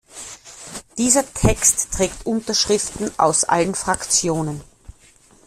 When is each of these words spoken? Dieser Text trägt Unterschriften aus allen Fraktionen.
Dieser 0.97 1.31
Text 1.31 1.93
trägt 1.93 2.25
Unterschriften 2.25 3.11
aus 3.19 3.43
allen 3.43 3.75
Fraktionen. 3.75 4.61